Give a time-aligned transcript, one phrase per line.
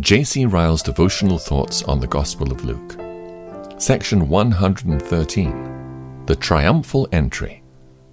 [0.00, 0.46] J.C.
[0.46, 2.96] Ryle's devotional thoughts on the Gospel of Luke.
[3.80, 7.64] Section 113 The Triumphal Entry.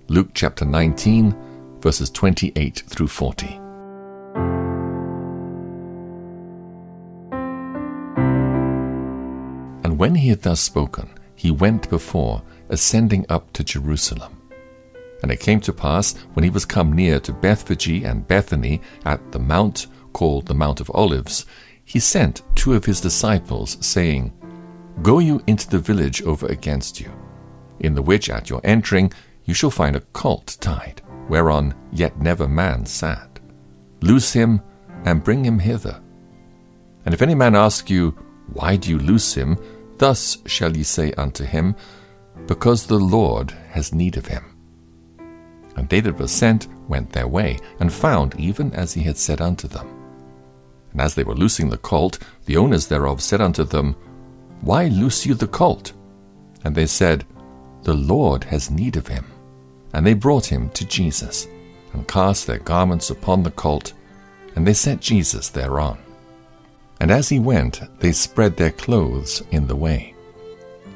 [0.08, 1.36] Luke chapter 19,
[1.82, 3.46] verses 28 through 40.
[9.84, 14.42] And when he had thus spoken, he went before, ascending up to Jerusalem.
[15.22, 19.32] And it came to pass, when he was come near to Bethphage and Bethany at
[19.32, 21.46] the mount called the Mount of Olives,
[21.86, 24.34] he sent two of his disciples, saying,
[25.02, 27.12] Go you into the village over against you,
[27.80, 29.14] in the which at your entering
[29.46, 33.40] you shall find a colt tied, whereon yet never man sat.
[34.02, 34.62] Loose him
[35.06, 36.02] and bring him hither.
[37.06, 38.12] And if any man ask you,
[38.54, 39.58] Why do you loose him?
[39.98, 41.76] Thus shall ye say unto him,
[42.48, 44.44] Because the Lord has need of him.
[45.76, 49.40] And they that were sent went their way, and found even as he had said
[49.40, 50.05] unto them.
[50.96, 53.98] And as they were loosing the colt, the owners thereof said unto them,
[54.62, 55.92] Why loose you the colt?
[56.64, 57.26] And they said,
[57.84, 59.26] The Lord has need of him.
[59.94, 61.50] And they brought him to Jesus,
[61.92, 63.92] and cast their garments upon the colt,
[64.56, 65.98] and they set Jesus thereon.
[67.02, 70.16] And as he went, they spread their clothes in the way.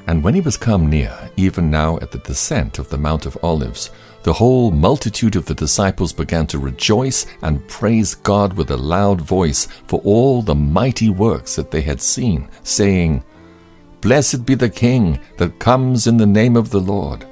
[0.06, 3.36] And when he was come near, even now at the descent of the Mount of
[3.42, 3.90] Olives,
[4.22, 9.20] the whole multitude of the disciples began to rejoice and praise God with a loud
[9.20, 13.24] voice for all the mighty works that they had seen, saying,
[14.02, 17.26] Blessed be the King that comes in the name of the Lord.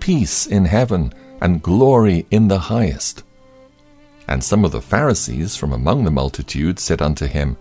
[0.00, 3.22] Peace in heaven and glory in the highest.
[4.28, 7.56] And some of the Pharisees from among the multitude said unto him,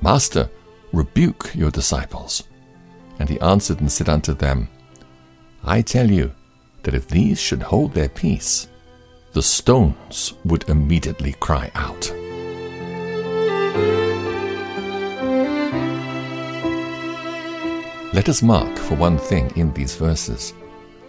[0.00, 0.48] Master,
[0.92, 2.44] rebuke your disciples.
[3.18, 4.68] And he answered and said unto them,
[5.64, 6.32] I tell you
[6.82, 8.68] that if these should hold their peace,
[9.32, 12.12] the stones would immediately cry out.
[18.12, 20.52] Let us mark for one thing in these verses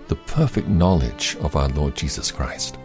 [0.07, 2.77] the perfect knowledge of our Lord Jesus Christ.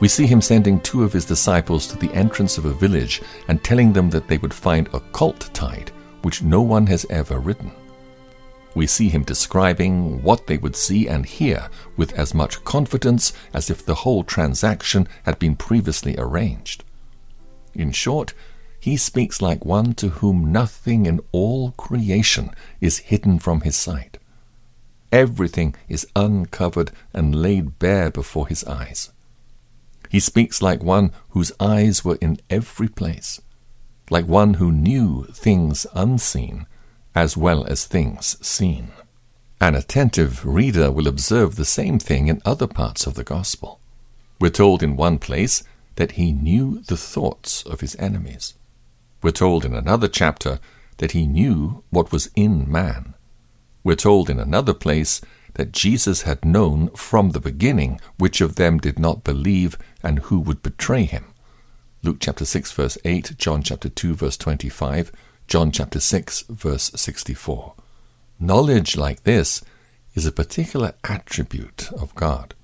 [0.00, 3.62] We see him sending two of his disciples to the entrance of a village and
[3.62, 5.90] telling them that they would find a colt tied,
[6.22, 7.70] which no one has ever ridden.
[8.74, 13.68] We see him describing what they would see and hear with as much confidence as
[13.68, 16.84] if the whole transaction had been previously arranged.
[17.74, 18.32] In short,
[18.80, 22.50] he speaks like one to whom nothing in all creation
[22.80, 24.18] is hidden from his sight.
[25.12, 29.12] Everything is uncovered and laid bare before his eyes.
[30.08, 33.40] He speaks like one whose eyes were in every place,
[34.10, 36.66] like one who knew things unseen
[37.14, 38.88] as well as things seen.
[39.60, 43.80] An attentive reader will observe the same thing in other parts of the Gospel.
[44.40, 45.62] We're told in one place
[45.96, 48.54] that he knew the thoughts of his enemies.
[49.22, 50.58] We're told in another chapter
[50.98, 53.14] that he knew what was in man.
[53.84, 55.20] We're told in another place
[55.54, 60.40] that Jesus had known from the beginning which of them did not believe and who
[60.40, 61.26] would betray him.
[62.02, 65.12] Luke chapter 6 verse 8, John chapter 2 verse 25,
[65.46, 67.74] John chapter 6 verse 64.
[68.40, 69.62] Knowledge like this
[70.14, 72.54] is a particular attribute of God.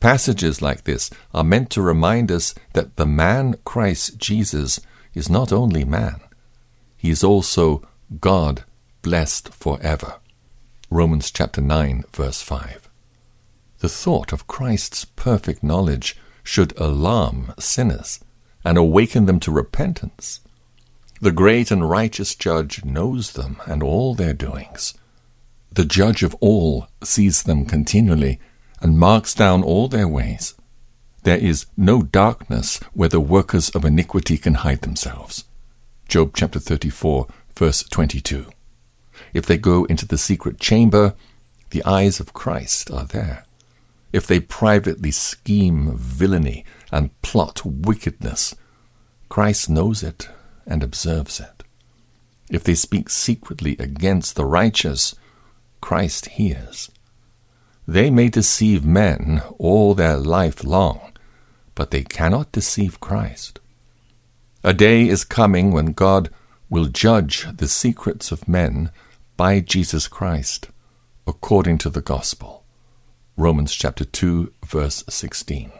[0.00, 4.80] Passages like this are meant to remind us that the man Christ Jesus
[5.14, 6.20] is not only man,
[6.96, 7.86] he is also
[8.20, 8.64] God
[9.02, 10.14] blessed forever.
[10.90, 12.88] Romans chapter 9 verse 5.
[13.80, 18.20] The thought of Christ's perfect knowledge should alarm sinners
[18.64, 20.40] and awaken them to repentance.
[21.20, 24.94] The great and righteous judge knows them and all their doings.
[25.72, 28.38] The judge of all sees them continually
[28.80, 30.54] and marks down all their ways.
[31.24, 35.44] There is no darkness where the workers of iniquity can hide themselves.
[36.06, 38.46] Job chapter 34, verse 22.
[39.34, 41.14] If they go into the secret chamber,
[41.70, 43.44] the eyes of Christ are there.
[44.12, 48.54] If they privately scheme villainy and plot wickedness,
[49.28, 50.28] Christ knows it
[50.68, 51.64] and observes it.
[52.50, 55.14] If they speak secretly against the righteous,
[55.80, 56.90] Christ hears.
[57.86, 61.12] They may deceive men all their life long,
[61.74, 63.60] but they cannot deceive Christ.
[64.62, 66.30] A day is coming when God
[66.68, 68.90] will judge the secrets of men
[69.36, 70.68] by Jesus Christ,
[71.26, 72.64] according to the gospel.
[73.36, 75.72] Romans chapter 2 verse 16.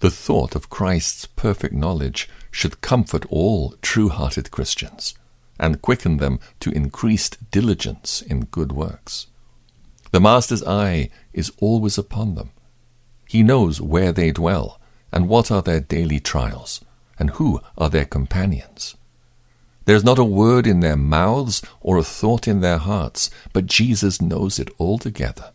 [0.00, 2.28] The thought of Christ's perfect knowledge
[2.58, 5.14] should comfort all true hearted Christians
[5.60, 9.28] and quicken them to increased diligence in good works.
[10.10, 12.50] The Master's eye is always upon them.
[13.28, 14.80] He knows where they dwell,
[15.12, 16.84] and what are their daily trials,
[17.16, 18.96] and who are their companions.
[19.84, 23.66] There is not a word in their mouths or a thought in their hearts, but
[23.66, 25.52] Jesus knows it altogether.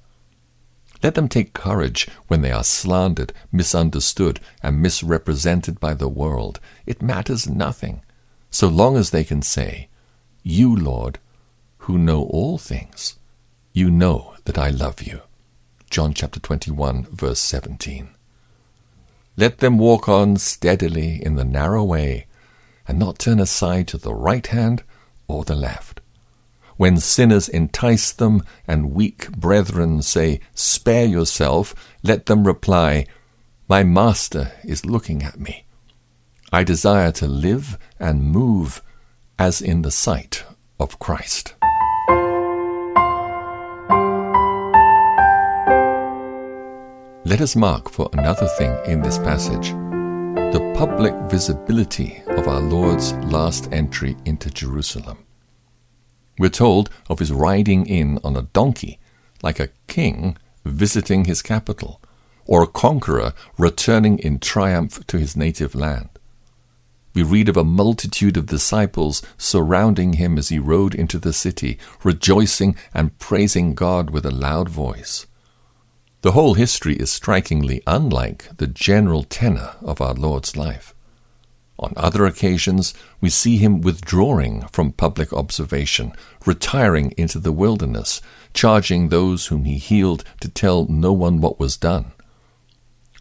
[1.03, 6.61] Let them take courage when they are slandered, misunderstood, and misrepresented by the world.
[6.85, 8.01] It matters nothing,
[8.49, 9.89] so long as they can say,
[10.43, 11.19] You, Lord,
[11.79, 13.19] who know all things,
[13.73, 15.21] you know that I love you.
[15.89, 18.09] John chapter 21, verse 17.
[19.35, 22.27] Let them walk on steadily in the narrow way
[22.87, 24.83] and not turn aside to the right hand
[25.27, 25.99] or the left.
[26.77, 33.05] When sinners entice them and weak brethren say, Spare yourself, let them reply,
[33.67, 35.65] My Master is looking at me.
[36.51, 38.81] I desire to live and move
[39.39, 40.45] as in the sight
[40.79, 41.55] of Christ.
[47.25, 49.73] Let us mark for another thing in this passage
[50.53, 55.25] the public visibility of our Lord's last entry into Jerusalem.
[56.37, 58.99] We're told of his riding in on a donkey,
[59.41, 62.01] like a king visiting his capital,
[62.45, 66.09] or a conqueror returning in triumph to his native land.
[67.13, 71.77] We read of a multitude of disciples surrounding him as he rode into the city,
[72.03, 75.27] rejoicing and praising God with a loud voice.
[76.21, 80.92] The whole history is strikingly unlike the general tenor of our Lord's life.
[81.83, 86.13] On other occasions, we see him withdrawing from public observation,
[86.45, 88.21] retiring into the wilderness,
[88.53, 92.13] charging those whom he healed to tell no one what was done.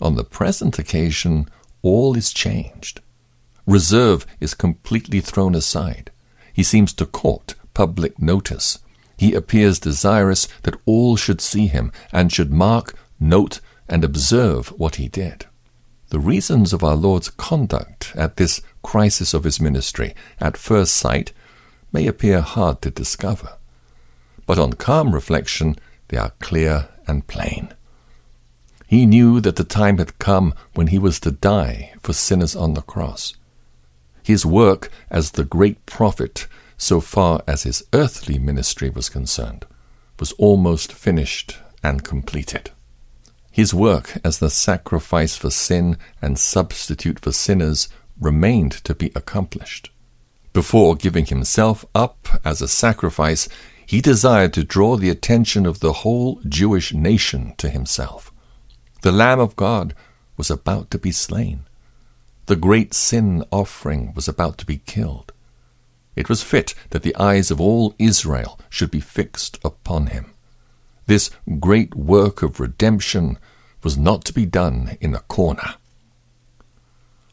[0.00, 1.48] On the present occasion,
[1.82, 3.00] all is changed.
[3.66, 6.12] Reserve is completely thrown aside.
[6.52, 8.78] He seems to court public notice.
[9.16, 14.96] He appears desirous that all should see him and should mark, note, and observe what
[14.96, 15.46] he did.
[16.12, 21.32] The reasons of our Lord's conduct at this crisis of his ministry, at first sight,
[21.90, 23.54] may appear hard to discover.
[24.44, 25.76] But on calm reflection,
[26.08, 27.72] they are clear and plain.
[28.86, 32.74] He knew that the time had come when he was to die for sinners on
[32.74, 33.34] the cross.
[34.22, 39.64] His work as the great prophet so far as his earthly ministry was concerned,
[40.20, 42.70] was almost finished and completed.
[43.52, 47.88] His work as the sacrifice for sin and substitute for sinners
[48.18, 49.90] remained to be accomplished.
[50.54, 53.50] Before giving himself up as a sacrifice,
[53.84, 58.32] he desired to draw the attention of the whole Jewish nation to himself.
[59.02, 59.94] The Lamb of God
[60.38, 61.66] was about to be slain.
[62.46, 65.32] The great sin offering was about to be killed.
[66.16, 70.31] It was fit that the eyes of all Israel should be fixed upon him.
[71.06, 73.38] This great work of redemption
[73.82, 75.74] was not to be done in a corner.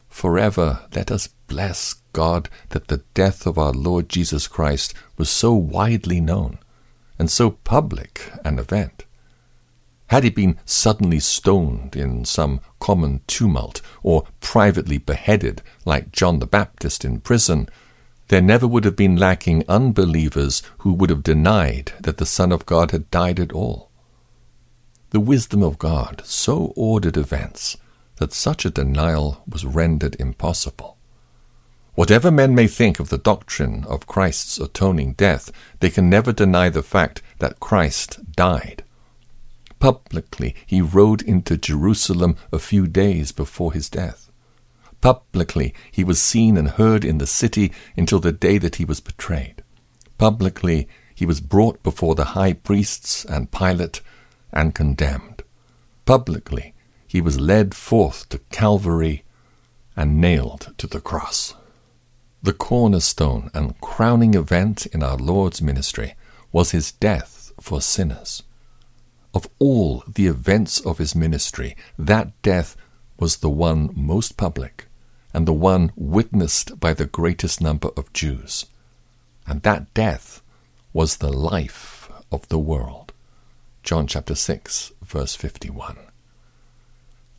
[0.08, 5.52] Forever let us bless God that the death of our Lord Jesus Christ was so
[5.54, 6.58] widely known
[7.18, 9.04] and so public an event.
[10.08, 16.46] Had he been suddenly stoned in some common tumult, or privately beheaded like John the
[16.46, 17.68] Baptist in prison,
[18.30, 22.64] there never would have been lacking unbelievers who would have denied that the Son of
[22.64, 23.90] God had died at all.
[25.10, 27.76] The wisdom of God so ordered events
[28.18, 30.96] that such a denial was rendered impossible.
[31.96, 36.68] Whatever men may think of the doctrine of Christ's atoning death, they can never deny
[36.68, 38.84] the fact that Christ died.
[39.80, 44.29] Publicly, he rode into Jerusalem a few days before his death.
[45.00, 49.00] Publicly, he was seen and heard in the city until the day that he was
[49.00, 49.62] betrayed.
[50.18, 54.02] Publicly, he was brought before the high priests and Pilate
[54.52, 55.42] and condemned.
[56.04, 56.74] Publicly,
[57.06, 59.24] he was led forth to Calvary
[59.96, 61.54] and nailed to the cross.
[62.42, 66.14] The cornerstone and crowning event in our Lord's ministry
[66.52, 68.42] was his death for sinners.
[69.32, 72.76] Of all the events of his ministry, that death
[73.18, 74.86] was the one most public
[75.32, 78.66] and the one witnessed by the greatest number of Jews.
[79.46, 80.42] And that death
[80.92, 83.12] was the life of the world.
[83.82, 85.96] John chapter 6, verse 51.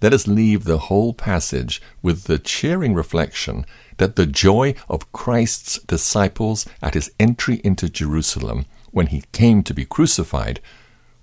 [0.02, 3.66] Let us leave the whole passage with the cheering reflection
[3.98, 9.74] that the joy of Christ's disciples at his entry into Jerusalem when he came to
[9.74, 10.60] be crucified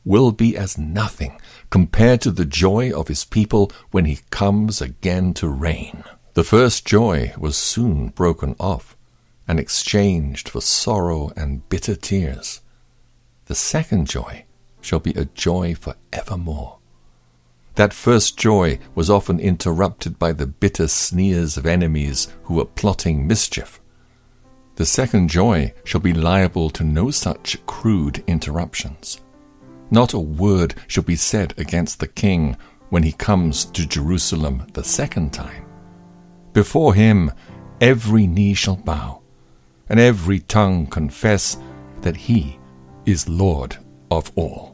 [0.04, 5.34] will be as nothing compared to the joy of his people when he comes again
[5.34, 6.04] to reign.
[6.38, 8.96] The first joy was soon broken off
[9.48, 12.60] and exchanged for sorrow and bitter tears.
[13.46, 14.44] The second joy
[14.80, 16.78] shall be a joy for evermore.
[17.74, 23.26] That first joy was often interrupted by the bitter sneers of enemies who were plotting
[23.26, 23.80] mischief.
[24.76, 29.20] The second joy shall be liable to no such crude interruptions.
[29.90, 32.56] Not a word shall be said against the king
[32.90, 35.67] when he comes to Jerusalem the second time.
[36.58, 37.30] Before him
[37.80, 39.22] every knee shall bow,
[39.88, 41.56] and every tongue confess
[42.00, 42.58] that he
[43.06, 43.76] is Lord
[44.10, 44.67] of all.